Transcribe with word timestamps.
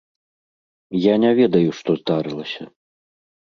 Я 1.11 1.15
не 1.25 1.31
ведаю, 1.41 1.69
што 1.81 1.89
здарылася. 2.01 2.63